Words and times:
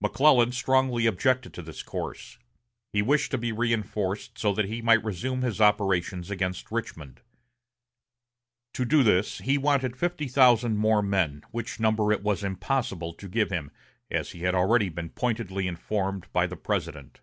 McClellan 0.00 0.50
strongly 0.50 1.06
objected 1.06 1.54
to 1.54 1.62
this 1.62 1.84
course. 1.84 2.36
He 2.92 3.00
wished 3.00 3.30
to 3.30 3.38
be 3.38 3.52
reinforced 3.52 4.36
so 4.36 4.52
that 4.54 4.64
he 4.64 4.82
might 4.82 5.04
resume 5.04 5.42
his 5.42 5.60
operations 5.60 6.32
against 6.32 6.72
Richmond. 6.72 7.20
To 8.72 8.84
do 8.84 9.04
this 9.04 9.38
he 9.38 9.56
wanted 9.56 9.96
fifty 9.96 10.26
thousand 10.26 10.78
more 10.78 11.00
men, 11.00 11.42
which 11.52 11.78
number 11.78 12.10
it 12.10 12.24
was 12.24 12.42
impossible 12.42 13.14
to 13.14 13.28
give 13.28 13.50
him, 13.50 13.70
as 14.10 14.32
he 14.32 14.40
had 14.40 14.54
already 14.56 14.88
been 14.88 15.10
pointedly 15.10 15.68
informed 15.68 16.26
by 16.32 16.48
the 16.48 16.56
President. 16.56 17.20